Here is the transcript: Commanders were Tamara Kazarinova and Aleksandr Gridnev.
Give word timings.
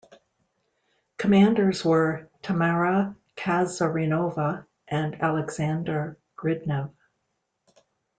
Commanders 1.19 1.85
were 1.85 2.27
Tamara 2.41 3.15
Kazarinova 3.37 4.65
and 4.87 5.13
Aleksandr 5.19 6.15
Gridnev. 6.35 6.89